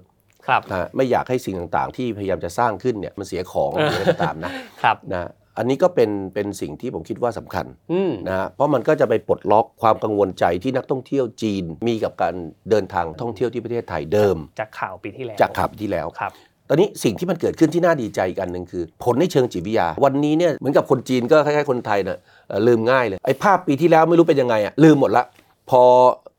[0.48, 4.50] ครับนะฮะไม่อยากให้สิ่งต่างๆ ที่พยายามจะสร้างขึ้นเนี่ยมันเสียของหรืออะไรก็ตามนะ
[4.82, 12.34] ครับนะอันนี้ก็เป็นเป็นสิ่งที่ผมคิดว่าสำคัญอืมนะฮะเพราะมันก็จะไปปลดล็อกความกังวลใจที่นักท่องเที่ยวจีนมีกับการ
[12.70, 16.32] เดินทางท่องเที่ยวที่ประเทศไทยเดิม จากข่าวปีที่แล้วจากขับที่แล้วครับ
[16.68, 25.24] ตอนนี้สิ่งที่มันเกิดขึ้นที่น่าดีใจอีกอันหนึ่งคือ ผลในเชิงจิตวิทยา วันนี้เนี่ยเหมือนกับคนจีนก็คล้ายๆคนไทยเน่ะเอ่อลืมง่ายเลยไอ้ภาพปีที่แล้วไม่รู้เป็นยังไงอะลืมหมดละ
[25.70, 25.82] พอ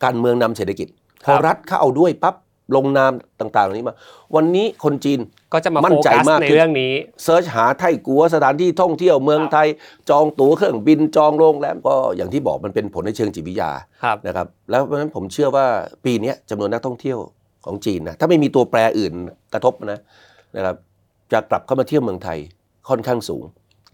[0.04, 0.88] การเมืองนำเศรษฐกิจ
[1.26, 2.36] พอรัฐเข้าเอาด้วยปั๊บ
[2.76, 3.96] ลงนามต่างๆเหล่านี้มา
[4.36, 5.20] วันนี้คนจีน
[5.54, 9.68] ก็จะมามั่โฟนใจกัสมากในขึ้นเรื่องนี้เซิร์ชหาไทยกัวสถานที่ท่องเที่ยวเมืองไทย
[10.10, 13.72] จองตั๋วเครื่องบินจองโรงแรมก็อย่างที่บอกมันเป็นผลในเชิงจิตวิทยา
[14.04, 15.66] ครับนะครับแล้วเพราะฉะนั้นผมเชื่อว่า
[16.06, 17.18] ปีเนี้ยจำนวนนักท่องเที่ยว
[17.66, 19.14] ของจีนนะถ้าไม่มีตัวแปรอื่น
[19.54, 20.00] กระทบนะ
[20.56, 20.76] นะครับ
[21.32, 22.40] จะกลับเข้ามาเที่ยวเมืองไทย
[22.90, 23.44] ค่อนข้างสูง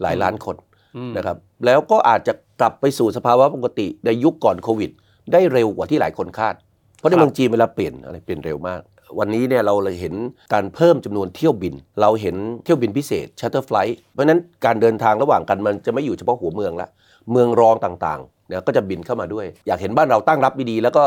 [0.02, 0.56] หลายล้านคน
[0.96, 4.90] อืมนะครับแล้วก็อาจจะกลับไปสู่สภาวะปกติในยุคก่อนโควิด
[5.32, 6.54] ได้เร็วกว่าที่หลายคนคาด
[7.02, 8.80] เพราะในเมืองจีนเวลาเปลี่ยนอะไรเปลี่ยนเร็วมาก
[9.18, 10.14] วันนี้เนี่ยเราเลยเห็น
[10.54, 16.88] การเพิ่มจำนวนเที่ยวบิน เราเห็นเที่ยวบินพิเศษ charter flight เพราะฉะนั้นการเดินทางระหว่างกันมันจะไม่อยู่เฉพาะหัวเมืองละ
[17.30, 21.04] เมืองรองต่างๆเนี่ยก็จะบินเข้ามาด้วย อยากเห็นบ้านเราตั้งรับดีๆแล้วก็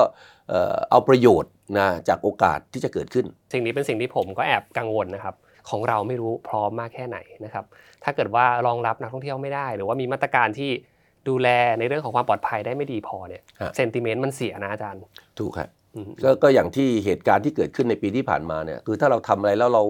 [0.49, 5.35] เอ่อเอาประโยชน์นะจากโอกาสที่จะเกิดขึ้น สิ่งนี้เป็นสิ่งที่ผมก็แอบกังวลนะครับ
[5.69, 7.65] ของเราไม่รู้พร้อมมากแค่ไหนนะครับ
[8.03, 10.71] ถ้าเกิดว่ารองรับนักท่องเที่ยวไม่ได้ หรือว่ามีมาตรการที่
[11.27, 11.47] ดูแล
[11.79, 15.01] ในเรื่องของความปลอดภัยได้ไม่ดีพอเนี่ยฮะเซนติเมนต์มันเสียนะอาจารย์
[15.39, 15.84] ถูกครับอืม
[16.23, 19.83] ก็ก็อย่างที่เหตุการณ์ที่เกิดขึ้นในปีที่ผ่านมาเนี่ยคือถ้าเราทำอะไรแล้วเรา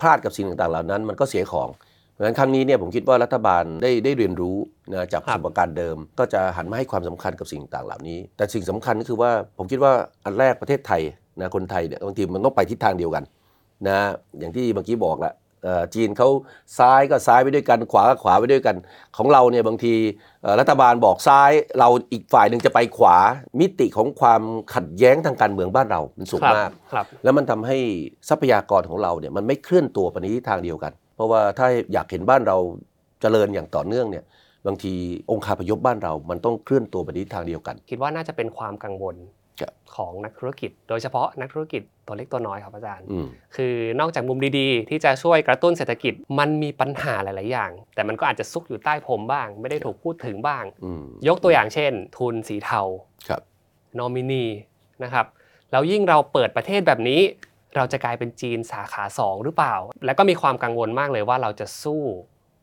[0.00, 1.68] พลาดกับสิ่งต่างๆเหล่านั้น มันก็เสียของ
[2.12, 4.56] เพราะฉะนั้นครั้งนี้เนี่ยผมคิดว่ารัฐบาลได้ได้เรียนรู้
[4.92, 9.92] นะจากประสบการณ์เดิม ก็จะหันมาให้ความสำคัญกับสิ่งต่างๆเหล่านี้ แต่สิ่งสำคัญก็คือว่าผมคิดว่า
[10.24, 11.02] อันแรกประเทศไทย
[11.40, 13.24] นะคนไทยเนี่ยบางทีมันต้องไปทิศทางเดียวกัน
[13.88, 13.98] นะ
[14.38, 15.41] อย่างที่เมื่อกี้บอกละเอ่อ
[15.94, 16.28] จีนเขา
[16.78, 18.76] ซ้ายก็ซ้ายไปด้วยกัน ขวาก็ขวาไปด้วยกัน
[19.16, 19.94] ของเราเนี่ยบางที
[20.42, 23.16] เอ่อรัฐบาลบอกซ้ายเราอีกฝ่ายหนึ่งจะไปขวา
[23.60, 24.42] มิติของความ
[24.74, 27.78] ขัดแย้งทางการเมืองบ้านเรา มันสูงครับมากครับแล้วมันทำให้
[28.28, 32.56] ทรัพยากรของเราเนี่ยมันไม่เคลื่อนตัวไปในทิศทางเดียวกัน เพราะว่าถ้าอยากเห็นบ้านเรา
[33.20, 34.24] เจริญอย่างต่อเนื่องเนี่ย
[34.66, 34.92] บางที
[35.30, 39.41] องค์คาพยพบ้านเรา มันต้องเคลื่อนตัวไปในทิศทางเดียวกัน คิดว่าน่าจะเป็นความกังวลครับ
[39.96, 52.80] ของนักธุรกิจ โดยเฉพาะนักธุรกิจตัวเล็กตัวน้อยครับอาจารย์อืมคือนอกจากมุมดีๆ ที่จะช่วยกระตุ้นเศรษฐกิจมันมีปัญหาหลาย ๆ อย่าง แต่มันก็อาจจะซุกอยู่ใต้พรมบ้าง ไม่ได้ถูกพูดถึงบ้างอืมยกตัวอย่างเช่น ทุนสีเทา
[53.28, 53.42] ครับ
[53.98, 54.44] นอมินี
[55.04, 55.26] นะครับ
[55.70, 57.20] แล้วยิ่งเราเปิดประเทศแบบนี้
[57.76, 62.02] เราจะกลายเป็นจีนสาขา 2 หรือเปล่า แล้วก็มีความกังวลมากเลยว่าเราจะสู้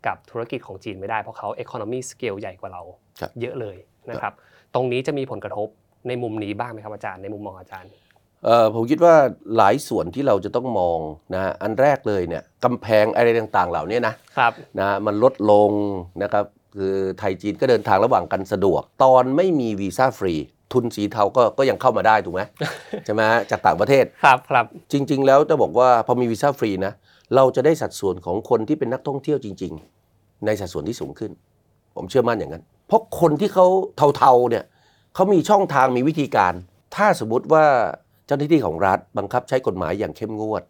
[0.08, 2.82] กับธุรกิจของจีนไม่ได้เพราะเขา economy scale ใหญ่กว่าเรา
[3.20, 3.78] ครับเยอะเลย
[4.10, 4.34] นะครับ
[4.74, 5.68] ตรงนี้จะมีผลกระทบ
[6.08, 7.90] ในมุมนี้บ้างไหมครับอาจารย์ในมุมมองอาจารย์
[8.46, 9.16] เอ่อผมคิดว่า
[9.58, 11.00] หลายส่วนที่เราจะต้องมอง
[11.34, 15.72] นะฮะอันแรกเลยเนี่ยกำแพงอะไรต่างๆ เหล่านี้นะครับนะมันลดลง
[16.24, 16.46] นะครับ
[16.78, 20.36] คือไทยจีนก็เดินทางระหว่างกันสะดวก ตอนไม่มีวีซ่าฟรี
[20.74, 22.42] ทุนสีเทาก็ก็ยังเข้ามาได้ถูกไหม
[23.06, 26.94] ใช่ไหมฮะจากต่างประเทศครับครับจริง ๆ แล้วจะบอกว่าพอมีวีซ่าฟรีนะ
[27.36, 29.74] เราจะได้สัดส่วนของคนที่เป็นนักท่องเที่ยวจริง
[30.10, 31.32] ๆ ในสัดส่วนที่สูงขึ้น
[31.96, 33.68] ผมเชื่อมั่นอย่างนั้น เพราะคนที่เขา
[34.18, 34.64] เทาๆเนี่ย
[35.20, 36.54] เขามีช่องทางมีวิธีการ
[36.96, 37.66] ถ้าสมมติว่า
[38.28, 40.64] เจ้าหน้าที่ของรัฐบังคับใช้กฎหมายอย่างเข้มงวด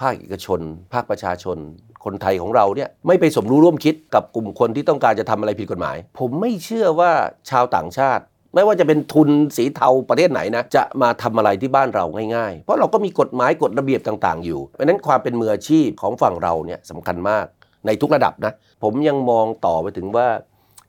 [0.00, 0.60] ภาคเอกชน
[0.92, 1.56] ภาคประชาชน
[2.04, 7.12] คนไทยของเราเนี่ยไม่ไปสมรู้ร่วมคิดกับกลุ่มคนที่ต้องการจะทำอะไรผิดกฎหมาย ผมไม่เชื่อว่า
[7.50, 8.22] ชาวต่างชาติ
[8.54, 12.04] ไม่ว่าจะเป็นทุนสีเทาประเทศไหนนะจะมาทำอะไรที่บ้านเรา
[12.36, 17.46] ง่ายๆ เพราะเราก็มีกฎหมายกฎระเบียบต่าง ๆ อยู่เพราะฉะนั้นความเป็นมืออาชีพของฝั่งเราเนี่ยสำคัญมาก
[17.86, 20.28] ในทุกระดับนะ ผมยังมองต่อไปถึงว่า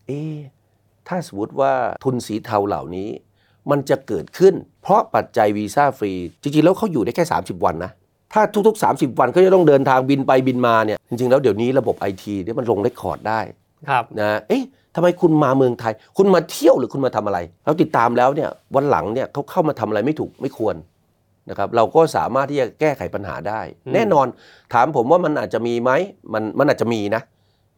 [0.08, 0.22] เอ๊
[1.08, 3.10] ถ้าสมมติว่าทุนสีเทาเหล่านี้
[3.72, 6.12] มันจะเกิดขึ้น เพราะปัจจัยวีซ่าฟรี
[6.42, 7.92] จริงๆ แล้วเขาอยู่ได้แค่ 30 วันนะ
[8.34, 13.40] ถ้าทุกๆ 30 วันเขาจะต้องเดินทางบินไปบินมาเนี่ยจริงๆ แล้วเดี๋ยวนี้ระบบไอทีเนี่ยมันลง record ได้
[13.90, 14.64] ครับนะเอ๊ะ
[14.96, 20.76] ทำไมคุณมาเมืองไทย คุณมาเที่ยวหรือคุณมาทำอะไร เราติดตามแล้วเนี่ยวันหลังเนี่ยเขาเข้ามาทำอะไรไม่ถูกไม่ควร
[21.50, 24.28] นะครับเราก็สามารถที่จะแก้ไขปัญหาได้อืมแน่นอน
[24.74, 25.92] ถามผมว่ามันอาจจะมีไหม
[26.34, 27.22] มันมันอาจจะมีนะ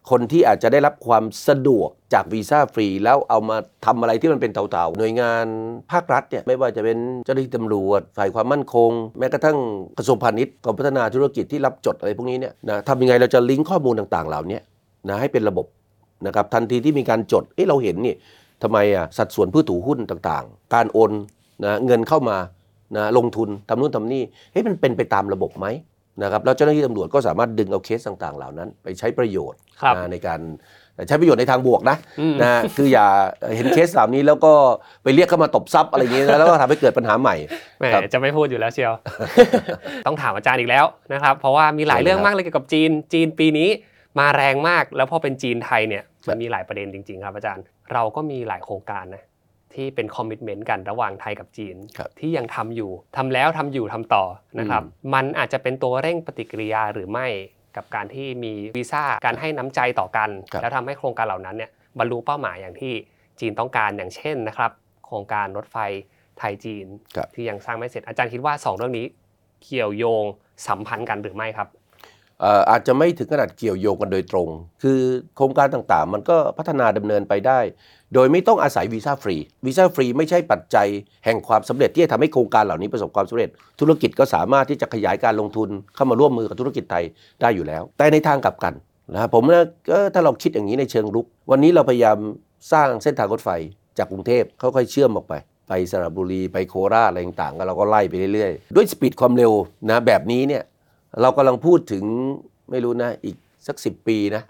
[0.09, 5.45] คนที่อาจจะได้รับความสะดวกจากวีซ่าฟรี แล้วเอามาทำอะไรที่มันเป็นเต่าๆ หน่วยงาน
[5.91, 9.57] ภาครัฐเนี่ยไม่ว่าจะเป็นเจ้าหน้าที่ตำรวจ ฝ่ายความมั่นคง แม้กระทั่ง
[9.97, 14.59] กระทรวงพาณิชย์กรมพัฒนาธุรกิจที่รับจดอะไรพวกนี้เนี่ยนะทำยังไงเราจะลิงก์ข้อมูลต่างๆ เหล่านี้
[15.09, 15.65] นะให้เป็นระบบ
[16.27, 18.15] นะครับทันทีที่มีการจดเอ้เราเห็นนี่
[18.63, 21.11] ทำไมอะสัดส่วนผู้ถือหุ้นต่างๆ การโอน
[21.63, 22.37] นะเงินเข้ามา
[22.97, 25.65] นะลงทุนทำนู่นทำนี่เฮ้ยมันเป็นไปตามระบบไหม
[26.21, 30.39] นะครับแล้วเจ้าหน้าที่ตำรวจก็สามารถดึงเอาเคสต่างๆ เหล่านั้น ไปใช้ประโยชน์ครับนะในการ
[31.07, 33.07] ใช้ประโยชน์ในทางบวกนะอืมนะคืออย่า
[33.55, 34.53] เห็นเคสเหล่านี้แล้วก็
[35.03, 37.35] ไปเรียกเข้ามาตบทรัพย์อะไรอย่างนี้นะแล้วก็ทำให้เกิดปัญหาใหม่
[37.79, 38.93] แหมครับจะไม่พูดอยู่แล้วเชียว
[40.07, 43.69] ต้องถามอาจารย์อีกแล้วนะครับเพราะว่ามีหลายใช่เรื่องครับมากเลยเกี่ยวกับจีนจีนปีนี้
[44.19, 49.23] มาแรงมากแล้วพอเป็นจีนไทยเนี่ยครับมันมีหลายประเด็นจริง ๆ ครับอาจารย์ เราก็มีหลายโครงการนะ
[49.75, 54.23] ที่เป็นคอมมิชเมนต์กันระหว่างไทยกับจีนครับที่ยังทำอยู่ทำแล้วทำอยู่ทำต่อ
[54.59, 54.83] นะครับ
[55.13, 57.27] มันอาจจะเป็นตัวเร่งปฏิกิริยาหรือไม่
[57.75, 62.93] กับการที่มีวีซ่าการให้น้ำใจต่อกันครับแล้วทำให้โครงการเหล่านั้นเนี่ยบรรลุเป้าหมายอย่างที่
[63.39, 64.71] จีนต้องการอย่างเช่นนะครับ
[65.05, 65.77] โครงการรถไฟ
[66.37, 69.05] ไทยจีนครับที่ยังสร้างไม่เสร็จอาจารย์คิดว่า 2 เรื่องนี้
[69.63, 70.25] เกี่ยวโยง
[70.67, 74.47] สัมพันธ์กันหรือไม่ครับเอาจจะไม่ถึงขนาดเกี่ยวโยงกันโดยตรง
[74.83, 74.99] คือ
[75.35, 77.59] โครงการต่างๆ มันก็พัฒนาดำเนินไปได้
[78.13, 80.87] โดยไม่ต้องอาศัยวีซ่าฟรี วีซ่าฟรีไม่ใช่ปัจจัย
[81.25, 87.03] แห่งความสำเร็จที่จะทำให้โครงการเหล่านี้ประสบความสำเร็จ ธุรกิจก็สามารถที่จะขยายการลงทุนเข้ามาร่วมมือกับธุรกิจไทย
[87.41, 88.73] ได้อยู่แล้ว แต่ในทางกลับกัน
[89.13, 92.17] นะผมนะก็ถ้าเราคิดอย่างนี้ในเชิงรุก วันนี้เราพยายาม
[92.71, 93.49] สร้างเส้นทางรถไฟ
[93.97, 95.33] จากกรุงเทพค่อยๆเชื่อมออกไป
[95.67, 99.51] ไปสระบุรีไปโคราชอะไรต่างๆก็เราก็ไล่ไปเรื่อยๆ ด้วย speed ความเร็ว
[99.89, 100.63] นะแบบนี้เนี่ย
[101.21, 102.03] เรากำลังพูดถึง
[102.71, 103.35] ไม่รู้นะ อีก
[103.67, 104.43] สักสิปีนะ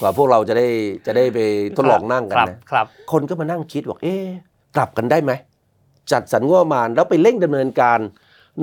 [0.00, 0.66] กว่าพวกเราจะได้
[1.06, 1.38] จะได้ไป
[1.76, 4.26] ทดลองนั่งกันครับนะครับคนก็มานั่งคิดบอกเอ๊ะ
[4.76, 5.32] กลับกันได้ไหม
[6.12, 7.98] จัดสรรงบประมาณแล้วไปเร่งดำเนินการ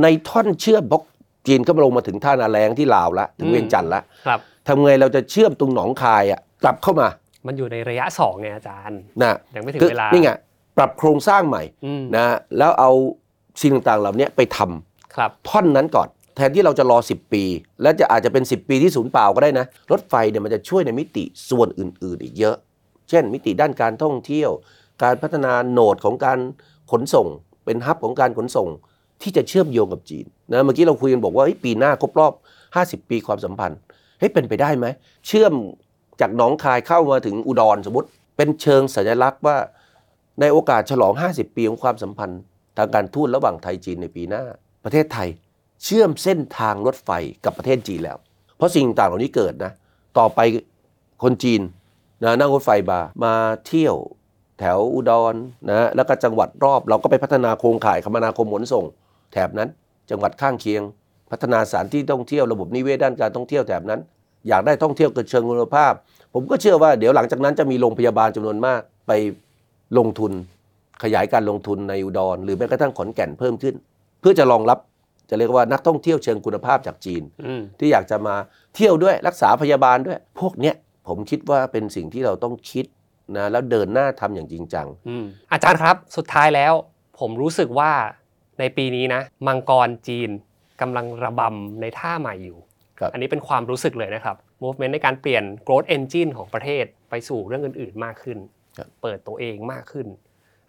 [0.02, 1.04] ในท่อนเชื่อมบล็อก
[1.48, 7.08] จีนก็มาลงมาถึงท่านาแรงที่ลาวละถึงเวียงจันทร์ละครับทำไงเราจะเชื่อมตรงหนองคายอะกลับเข้ามา
[7.48, 10.32] มันอยู่ในระยะ2ไงอาจารย์นะยังไม่ถึงคือเวลานี่ไง
[10.78, 12.26] ปรับโครงสร้างใหม่อืมนะ
[12.58, 12.92] แล้วเอา
[13.62, 17.44] สิ่งต่างๆเหล่านี้ไปทำครับท่อนนั้นก่อน แทนที่เราจะรอ 10 ปี
[17.82, 22.56] และจะอาจจะเป็น 10 ปีที่ศูนย์เปล่าก็ได้นะ รถไฟเนี่ยมันจะช่วยในมิติส่วนอื่น ๆ อีกเยอะ
[23.10, 24.50] เช่น มิติด้านการท่องเที่ยว
[25.04, 26.40] การพัฒนาโหนดของการ
[26.92, 27.28] ขนส่ง
[27.66, 28.68] เป็นฮับของการขนส่ง
[29.22, 32.34] ที่จะเชื่อมโยงกับจีนนะเมื่อกี้เราคุยกันบอกว่าปีหน้าครบรอบ
[33.04, 33.80] 50 ปีความสัมพันธ์
[34.20, 34.86] เฮ้ยเป็นไปได้ไหม
[35.28, 35.54] เชื่อม
[36.22, 39.58] จากหนองคายเข้ามาถึงอุดรสมมติ เป็นเชิงสัญลักษณ์ว่า
[40.40, 42.42] ในโอกาสฉลอง 50 ปีของความสัมพันธ์
[42.78, 44.44] ทางการทูตระหว่างไทยจีนในปีหน้า
[44.84, 45.28] ประเทศไทย
[45.84, 47.10] เชื่อมเส้นทางรถไฟ
[47.46, 48.18] กับประเทศจีนแล้ว
[48.58, 49.72] เพราะสิ่งต่างเหล่านี้เกิดนะ
[50.18, 50.40] ต่อไป
[51.24, 51.62] คนจีน
[52.24, 53.34] นะนั่งรถไฟมามา
[53.68, 53.96] เที่ยว
[54.60, 55.34] แถวอุดร
[55.70, 58.86] นะแล้วก็จังหวัดรอบเราก็ไปพัฒนาโครงข่ายคมนาคมขนส่ง
[59.34, 59.70] แถบนั้น
[60.10, 60.82] จังหวัดข้างเคียง
[61.32, 64.00] พัฒนาสถานที่ท่องเที่ยวระบบนิเวศด้านการท่องเที่ยวแถบนั้น
[64.48, 65.94] อยากได้ท่องเที่ยวเกิดเชิงคุณภาพ
[66.34, 69.12] ผมก็เชื่อว่าเดี๋ยวหลังจากนั้นจะมีโรงพยาบาลจำนวนมากไป
[69.98, 70.32] ลงทุน
[71.04, 73.76] ขยายการลงทุนในอุดร หรือแม้กระทั่งขอนแก่นเพิ่มขึ้น
[74.20, 74.80] เพื่อจะรองรับ
[75.32, 78.36] จะเรียกว่านักท่องเที่ยวเชิงคุณภาพจากจีนอืมที่อยากจะมา
[78.76, 80.76] เที่ยวด้วยรักษาพยาบาลด้วย พวกเนี้ย
[81.08, 82.86] ผมคิดว่าเป็นสิ่งที่เราต้องคิด
[83.38, 86.74] นะแล้วเดินหน้าทำอย่างจริงจังอืมอาจารย์ครับสุดท้ายแล้ว
[87.20, 87.92] ผมรู้สึกว่า
[88.60, 90.30] ในปีนี้นะ มังกรจีน
[90.82, 92.58] กำลังระบำในท่าใหม่อยู่
[93.00, 98.38] ครับอันนี้เป็นความรู้สึกเลยนะครับ movement ในการเปลี่ยน growth engine ของประเทศไปสู่เรื่องอื่น ๆ มากขึ้น
[98.78, 100.08] ครับเปิดตัวเองมากขึ้น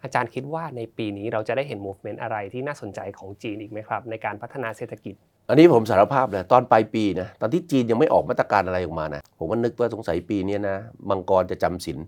[0.03, 5.15] อาจารย์คิดว่าในปีนี้เราจะได้เห็น movement อะไรที่น่าสนใจของจีนอีกไหมครับ ในการพัฒนาเศรษฐกิจ
[5.49, 10.77] อันนี้ผมสารภาพเลยตอนปลายปีนะตอนที่จีนยังไม่ออกมาตรการอะไรออกมานะผมก็นึกว่าสงสัยปีเนี้ยนะ
[11.09, 11.99] มังกรจะจำศีล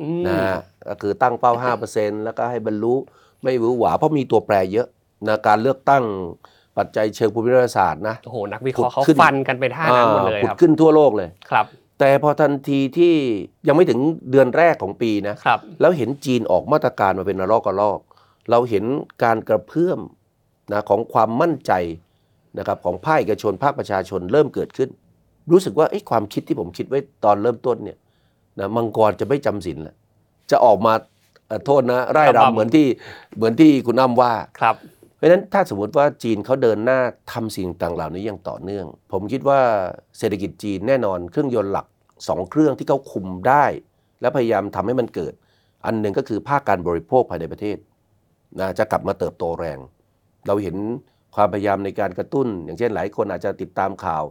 [0.00, 1.52] อืมนะฮะก็คือตั้งเป้า
[1.88, 2.94] 5%แล้วก็ให้บรรลุ
[3.42, 4.86] ไม่หวือหวาเพราะมีตัวแปรเยอะ
[5.28, 6.04] นะการเลือกตั้ง
[6.78, 11.66] ปัจจัยเชิงภูมิรัฐศาสตร์นะโอ้โหนักวิเคราะห์เขาผุดขึ้นฟันกันไปท่านั้นหมดเลยผุคดรับขึ้นทั่วโลกเลยครับ
[12.04, 13.14] แต่พอทันทีที่
[13.66, 17.98] ยังไม่ถึงเดือนแรกของปีนะครับ แล้วเห็นจีนออกมาตรการมาเป็นระลอกกระลอก
[18.50, 18.84] เราเห็น
[19.24, 20.00] การกระเพื่อม
[20.72, 21.72] นะของความมั่นใจ
[22.58, 24.90] นะครับของภาคเอกชนภาคประชาชนเริ่มเกิดขึ้น
[25.50, 27.98] รู้สึกว่าเอ๊ะความคิดที่ผมคิดไว้ตอนเริ่มต้นเนี่ย
[28.58, 29.96] นะมังกรจะไม่จำศีลแล้ว
[30.50, 30.92] จะออกมา
[31.46, 32.86] เอ่อโทษนะไร่ระบำรำเหมือนที่
[33.36, 34.76] เหมือนที่คุณอ้ำว่าครับ
[35.16, 37.00] เพราะฉะนั้นถ้าสมมติว่าจีนเขาเดินหน้า
[37.32, 39.60] ทำสิ่งต่างเหล่านี้อย่างต่อเนื่อง ผมคิดว่า
[40.18, 41.86] เศรษฐกิจจีนแน่นอนเครื่องยนต์หลัก
[42.28, 43.64] สองเครื่องที่เขาคุมได้
[44.20, 45.32] และพยายามทำให้มันเกิด
[45.86, 47.76] อันหนึ่งก็คือภาคการบริโภคภายในประเทศ
[48.60, 49.78] นะจะกลับมาเติบโตแรง
[50.46, 50.76] เราเห็น
[51.34, 54.24] ความพยายามในการกระตุ้น อย่างเช่นหลายคนอาจจะติดตามข่าว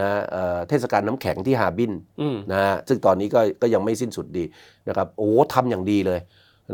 [0.00, 4.44] นะเอ่อเทศกาลน้ำแข็งที่ฮาร์บินอืมนะฮะซึ่งตอนนี้ก็ก็ยังไม่สิ้นสุดดี
[4.88, 6.20] นะครับโอ้ทำอย่างดีเลย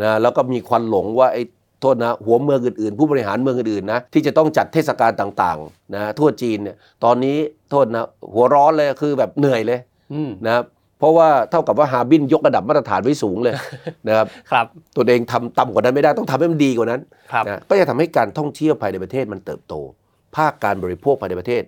[0.02, 1.42] นะแล้วก็มีควันหลงว่าไอ้
[1.80, 7.36] โทษนะหัวเมืองอื่นๆ ผู้บริหารเมืองอื่นๆนะที่จะต้องจัดเทศกาลต่างๆนะทั่วจีนเนี่ยตอนนี้
[7.70, 9.91] โทษนะหัวร้อนเลยคือแบบเหนื่อยเลยอืม
[10.46, 10.64] นะครับ
[10.98, 13.54] เพราะว่าเท่ากับว่าฮาร์บินยกระดับมาตรฐานไว้สูงเลย
[14.08, 17.00] นะครับครับตัวเองทำต่ำกว่านั้นไม่ได้ต้องทำให้มันดีกว่านั้น
[17.32, 19.74] ครับนะก็จะทำให้การท่องเที่ยวภายในประเทศมันเติบโต
[20.36, 21.62] ภาคการบริโภคภายในประเทศ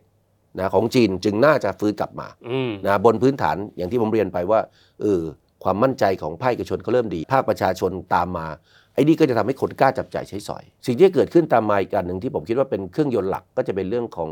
[0.59, 4.61] นะของจีนจึงน่าจะฟื้นกลับมาอืมนะบนพื้นฐานอย่างที่ผมเรียนไปว่า
[5.02, 5.20] เออ
[5.64, 8.46] ความมั่นใจของภาคเอกชนก็เริ่มดี ภาคประชาชนตามมา
[8.94, 14.30] ไอ้นี่ก็จะทำให้คนกล้าจับจ่ายใช้สอย สิ่งที่เกิดขึ้นตามมาอีกการหนึ่งที่ผมคิดว่าเป็นเครื่องยนต์หลักก็จะเป็นเรื่องของ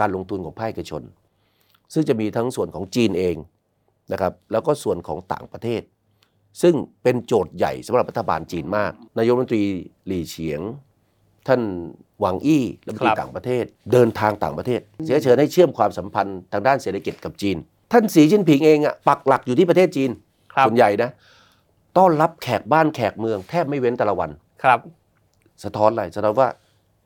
[0.00, 1.02] การลงทุนของภาคเอกชน
[1.92, 3.36] ซึ่งจะมีทั้งส่วนของจีนเอง
[4.12, 5.82] นะครับแล้วก็ส่วนของต่างประเทศ
[6.62, 9.64] ซึ่งเป็นโจทย์ใหญ่สำหรับรัฐบาลจีนมาก นายกรัฐมนตรี
[10.06, 10.60] หลี่เฉียง
[11.48, 11.60] ท่าน
[12.20, 17.56] หวังอี้รัฐมนตรีครับต่างประเทศ เดินทางต่างประเทศเสียเชิญให้เชื่อมความสัมพันธ์ทางด้านเศรษฐกิจกับจีน
[17.92, 20.10] ท่านสีจิ้นผิงเองอะปักหลักอยู่ที่ประเทศจีน
[20.54, 21.10] ครับส่วนใหญ่นะ
[21.98, 24.30] ต้อนรับแขกบ้านแขกเมืองแทบไม่เว้นแต่ละวัน
[24.64, 24.80] ครับ
[25.64, 26.48] สะท้อนอะไรสะท้อนว่า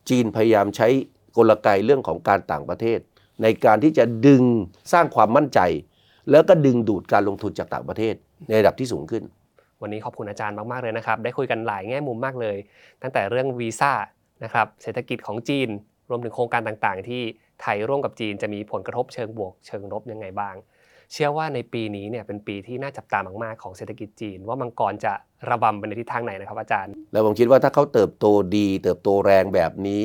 [0.08, 0.88] จีนพยายามใช้
[1.36, 2.98] กลไกเรื่องของการต่างประเทศ
[3.42, 4.42] ในการที่จะดึง
[4.92, 5.60] สร้างความมั่นใจ
[6.30, 8.14] แล้วก็ดึงดูดการลงทุนจากต่างประเทศ
[8.48, 9.22] ในระดับที่สูงขึ้น
[9.82, 12.56] วันนี้ขอบคุณอาจารย์มาก ๆ เลยนะครับ ได้คุยกันหลายแง่มุมมากเลย
[13.02, 13.92] ตั้งแต่เรื่องวีซ่า
[14.44, 15.68] นะครับเศรษฐกิจของจีน
[16.10, 17.22] รวมถึงโครงการต่างๆ ที่
[17.62, 20.54] ไทยร่วมกับจีนจะมีผลกระทบเชิงบวก เชิงลบยังไงบ้าง
[21.12, 25.12] เชื่อว่าในปีนี้เนี่ยเป็นปีที่น่าจับตามากๆของเศรษฐกิจจีน ว่ามังกรจะ
[25.50, 28.26] ระบำไปในทิศทางไหนนะครับอาจารย์ แล้วผมคิดว่าถ้าเขาเติบโต
[28.56, 30.04] ดี เติบโตแรงแบบนี้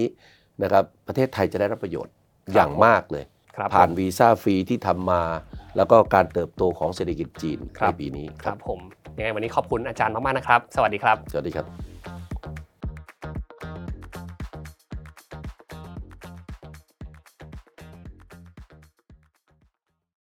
[0.64, 2.14] นะครับประเทศไทยจะได้รับประโยชน์
[2.54, 3.24] อย่างมากเลย
[3.56, 5.24] ครับผ่านผมวีซ่าฟรีที่ทำมา
[5.78, 8.80] แล้วก็การเติบโตของเศรษฐกิจจีนครัในบ ปีนี้ครับผม
[9.18, 11.95] ยังไงวันนี้ขอบคุณอาจารย์มากๆนะครับ สวัสดีครับ สวัสดีครับ